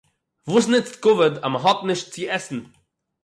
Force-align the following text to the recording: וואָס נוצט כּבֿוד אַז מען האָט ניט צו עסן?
וואָס 0.51 0.67
נוצט 0.71 0.93
כּבֿוד 1.03 1.33
אַז 1.43 1.43
מען 1.53 1.61
האָט 1.65 1.79
ניט 1.87 2.01
צו 2.13 2.23
עסן? 2.35 2.59